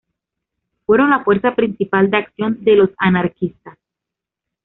Fueron 0.87 1.11
la 1.11 1.23
fuerza 1.23 1.53
principal 1.53 2.09
de 2.09 2.17
acción 2.17 2.57
de 2.63 2.75
los 2.75 2.89
anarquistas. 2.97 3.77